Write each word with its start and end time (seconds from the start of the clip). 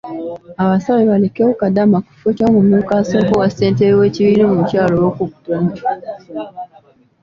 Abasabye 0.63 1.05
balekewo 1.13 1.51
Kadaga 1.61 1.97
ku 2.05 2.07
kifo 2.11 2.29
ky’omumyuka 2.37 2.91
asooka 3.01 3.31
owa 3.35 3.47
ssentebe 3.51 3.93
w’ekibiina 3.99 4.43
omukyala 4.51 4.91
olw'okukuta 4.95 5.53
ne 5.61 5.67
Opozisoni. 5.69 5.81